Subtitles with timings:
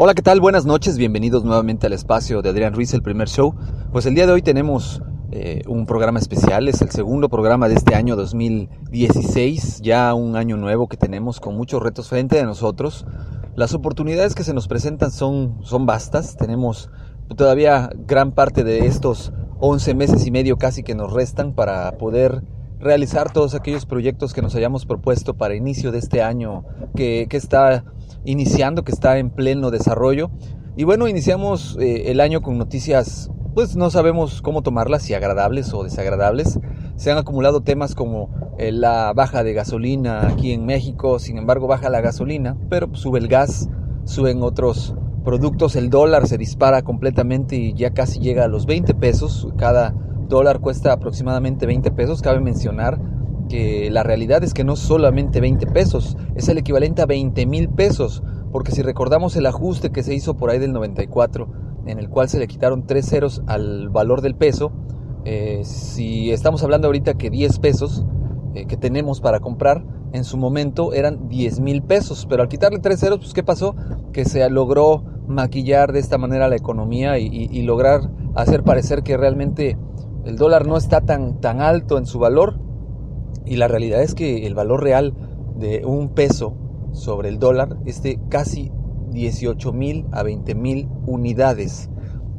[0.00, 0.40] Hola, ¿qué tal?
[0.40, 3.56] Buenas noches, bienvenidos nuevamente al espacio de Adrián Ruiz, el primer show.
[3.90, 5.02] Pues el día de hoy tenemos
[5.32, 10.56] eh, un programa especial, es el segundo programa de este año 2016, ya un año
[10.56, 13.06] nuevo que tenemos con muchos retos frente a nosotros.
[13.56, 16.90] Las oportunidades que se nos presentan son, son vastas, tenemos
[17.36, 22.44] todavía gran parte de estos 11 meses y medio casi que nos restan para poder
[22.78, 26.62] realizar todos aquellos proyectos que nos hayamos propuesto para inicio de este año
[26.94, 27.82] que, que está
[28.24, 30.30] iniciando, que está en pleno desarrollo.
[30.76, 35.72] Y bueno, iniciamos eh, el año con noticias, pues no sabemos cómo tomarlas, si agradables
[35.74, 36.60] o desagradables.
[36.96, 41.66] Se han acumulado temas como eh, la baja de gasolina aquí en México, sin embargo
[41.66, 43.68] baja la gasolina, pero sube el gas,
[44.04, 44.94] suben otros
[45.24, 49.94] productos, el dólar se dispara completamente y ya casi llega a los 20 pesos, cada
[50.28, 53.00] dólar cuesta aproximadamente 20 pesos, cabe mencionar
[53.48, 57.68] que la realidad es que no solamente 20 pesos, es el equivalente a 20 mil
[57.68, 61.48] pesos, porque si recordamos el ajuste que se hizo por ahí del 94,
[61.86, 64.72] en el cual se le quitaron tres ceros al valor del peso,
[65.24, 68.04] eh, si estamos hablando ahorita que 10 pesos
[68.54, 72.78] eh, que tenemos para comprar, en su momento eran 10 mil pesos, pero al quitarle
[72.78, 73.74] tres ceros, pues ¿qué pasó?
[74.12, 79.18] Que se logró maquillar de esta manera la economía y, y lograr hacer parecer que
[79.18, 79.76] realmente
[80.24, 82.58] el dólar no está tan, tan alto en su valor
[83.46, 85.14] y la realidad es que el valor real
[85.56, 86.54] de un peso
[86.92, 88.70] sobre el dólar es de casi
[89.10, 91.90] 18 mil a 20 mil unidades.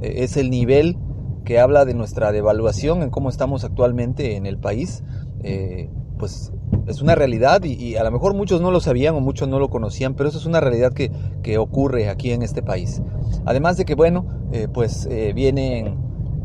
[0.00, 0.98] Eh, es el nivel
[1.44, 5.04] que habla de nuestra devaluación en cómo estamos actualmente en el país.
[5.42, 6.52] Eh, pues
[6.86, 9.68] es una realidad y, a lo mejor muchos no lo sabían o muchos no lo
[9.68, 11.12] conocían, pero eso es una realidad que,
[11.42, 13.02] que ocurre aquí en este país.
[13.44, 15.98] Además de que, bueno, eh, pues vienen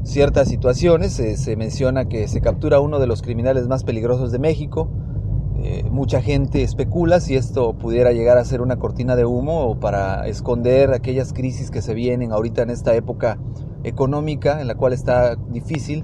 [0.03, 1.13] ciertas situaciones.
[1.13, 4.89] se menciona que se captura uno de los criminales más peligrosos de México.
[5.63, 9.79] Eh, mucha gente especula si esto pudiera llegar a ser una cortina de humo o
[9.79, 13.37] para esconder aquellas crisis que se vienen ahorita en esta época
[13.83, 16.03] económica en la cual está difícil.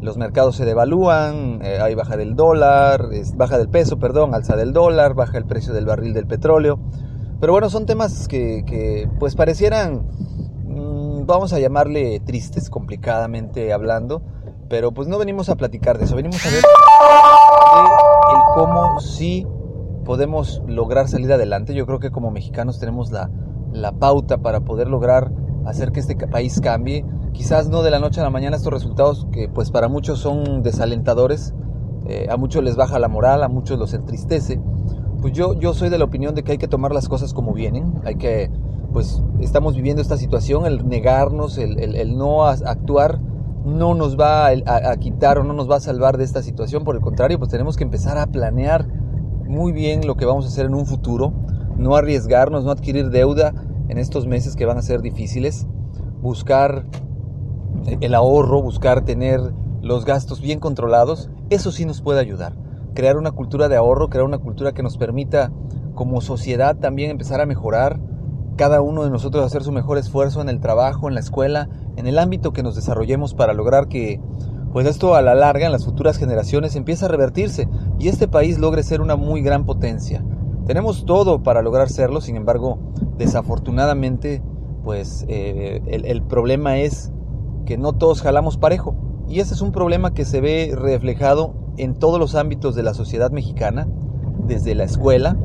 [0.00, 4.72] Los mercados se devalúan, eh, hay baja del dólar, baja del peso, perdón, alza del
[4.72, 6.78] dólar, baja el precio del barril del petróleo.
[7.40, 10.06] Pero bueno, son temas que, que pues parecieran
[11.26, 14.22] vamos a llamarle tristes, complicadamente hablando,
[14.68, 16.62] pero pues no venimos a platicar de eso, venimos a ver
[18.32, 19.46] el cómo sí
[20.04, 21.74] podemos lograr salir adelante.
[21.74, 23.30] Yo creo que como mexicanos tenemos la,
[23.72, 25.32] la pauta para poder lograr
[25.66, 27.04] hacer que este país cambie.
[27.32, 30.62] Quizás no de la noche a la mañana estos resultados que pues para muchos son
[30.62, 31.54] desalentadores,
[32.06, 34.60] eh, a muchos les baja la moral, a muchos los entristece.
[35.20, 37.52] Pues yo, yo soy de la opinión de que hay que tomar las cosas como
[37.52, 38.50] vienen, hay que
[38.92, 43.20] pues estamos viviendo esta situación, el negarnos, el, no actuar
[43.64, 46.96] no nos va a, quitar o no nos va a salvar de esta situación, por
[46.96, 48.88] el contrario, pues tenemos que empezar a planear
[49.46, 51.32] muy bien lo que vamos a hacer en un futuro,
[51.76, 53.54] no arriesgarnos, no adquirir deuda
[53.88, 55.66] en estos meses que van a ser difíciles,
[56.20, 56.86] buscar
[58.00, 59.40] el ahorro, buscar tener
[59.80, 62.54] los gastos bien controlados, eso sí nos puede ayudar.
[62.94, 65.52] Crear una cultura de ahorro, crear una cultura que nos permita
[65.94, 68.00] como sociedad también empezar a mejorar,
[68.56, 72.06] cada uno de nosotros hacer su mejor esfuerzo en el trabajo, en la escuela, en
[72.06, 74.20] el ámbito que nos desarrollemos para lograr que
[74.72, 77.68] pues esto a la larga en las futuras generaciones empiece a revertirse
[77.98, 80.24] y este país logre ser una muy gran potencia.
[80.66, 82.78] Tenemos todo para lograr serlo, sin embargo,
[83.18, 84.42] desafortunadamente,
[84.82, 87.12] pues eh, el, el problema es
[87.66, 88.94] que no todos jalamos parejo.
[89.28, 92.94] Y ese es un problema que se ve reflejado en todos los ámbitos de la
[92.94, 93.88] sociedad mexicana,
[94.46, 95.36] desde la escuela,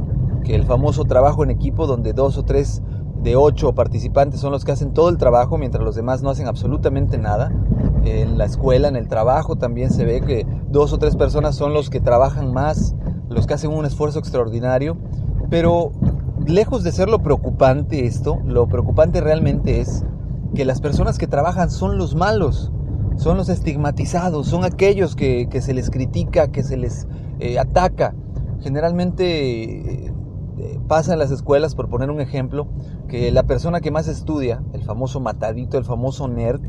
[0.43, 2.81] que el famoso trabajo en equipo donde dos o tres
[3.21, 6.47] de ocho participantes son los que hacen todo el trabajo, mientras los demás no hacen
[6.47, 7.51] absolutamente nada.
[8.05, 11.73] En la escuela, en el trabajo, también se ve que dos o tres personas son
[11.73, 12.95] los que trabajan más,
[13.29, 14.97] los que hacen un esfuerzo extraordinario.
[15.49, 15.91] Pero
[16.45, 20.05] lejos de ser lo preocupante esto, lo preocupante realmente es
[20.55, 22.71] que las personas que trabajan son los malos,
[23.17, 27.07] son los estigmatizados, son aquellos que, se les critica, que se les
[27.39, 28.13] eh, ataca.
[28.61, 30.13] Generalmente
[30.87, 32.67] pasa en las escuelas, por poner un ejemplo,
[33.07, 36.61] que la persona que más estudia, el famoso matadito, el famoso nerd,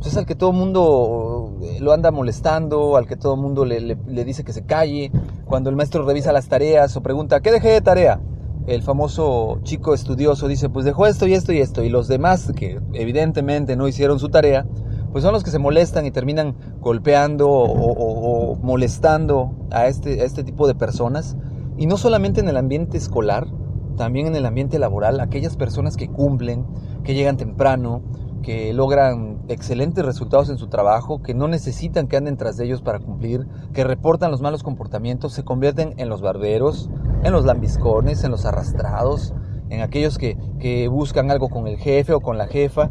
[0.00, 3.40] pues es al que todo el mundo eh, lo anda molestando, al que todo el
[3.40, 5.12] mundo le, dice que se calle.
[5.44, 8.20] Cuando el maestro revisa las tareas o pregunta, ¿qué dejé de tarea?
[8.66, 12.52] el famoso chico estudioso dice, pues dejó esto y esto y esto, y los demás
[12.54, 14.64] que evidentemente no hicieron su tarea,
[15.10, 20.44] pues son los que se molestan y terminan golpeando o, molestando a este, a este
[20.44, 21.36] tipo de personas.
[21.80, 23.46] Y no solamente en el ambiente escolar,
[23.96, 26.66] también en el ambiente laboral, aquellas personas que cumplen,
[27.04, 28.02] que llegan temprano,
[28.42, 32.82] que logran excelentes resultados en su trabajo, que no necesitan que anden tras de ellos
[32.82, 36.90] para cumplir, que reportan los malos comportamientos, se convierten en los barberos,
[37.24, 39.32] en los lambiscones, en los arrastrados,
[39.70, 42.90] en aquellos que, que buscan algo con el jefe o con la jefa.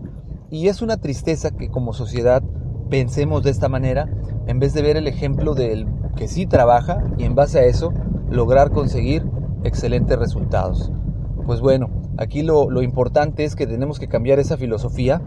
[0.50, 2.42] Y es una tristeza que como sociedad
[2.90, 4.10] pensemos de esta manera,
[4.48, 7.94] en vez de ver el ejemplo del que sí trabaja y en base a eso
[8.30, 9.24] lograr conseguir
[9.64, 10.92] excelentes resultados.
[11.46, 15.22] Pues bueno, aquí lo, lo importante es que tenemos que cambiar esa filosofía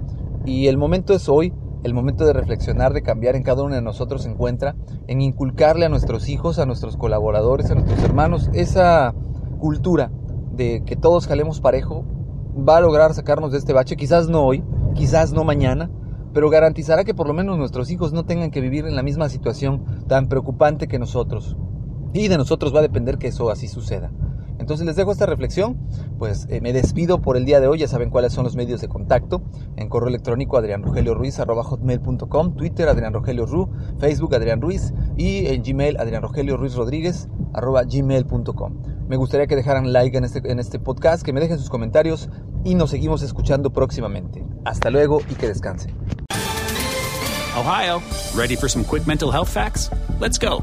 [0.44, 1.52] y el momento es hoy,
[1.84, 4.76] el momento de reflexionar, de cambiar en cada uno de nosotros se encuentra
[5.08, 9.14] en inculcarle a nuestros hijos, a nuestros colaboradores, a nuestros hermanos, esa
[9.58, 10.10] cultura
[10.52, 12.04] de que todos jalemos parejo
[12.56, 14.62] va a lograr sacarnos de este bache, quizás no hoy,
[14.94, 15.90] quizás no mañana,
[16.32, 19.28] pero garantizará que por lo menos nuestros hijos no tengan que vivir en la misma
[19.28, 21.56] situación tan preocupante que nosotros.
[22.12, 24.10] Y de nosotros va a depender que eso así suceda.
[24.58, 25.76] Entonces les dejo esta reflexión,
[26.18, 28.80] pues eh, me despido por el día de hoy, ya saben cuáles son los medios
[28.80, 29.42] de contacto,
[29.76, 33.68] en correo electrónico hotmail.com, Twitter Adrián Rogelio Ru,
[33.98, 38.82] Facebook Adrián Ruiz y en Gmail Adrián Rogelio Ruiz Rodríguez gmail.com.
[39.08, 42.30] Me gustaría que dejaran like en este, en este podcast, que me dejen sus comentarios
[42.64, 44.46] y nos seguimos escuchando próximamente.
[44.64, 45.92] Hasta luego y que descansen.
[47.56, 48.00] Ohio,
[48.34, 49.90] ready for some quick mental health facts?
[50.20, 50.62] Let's go.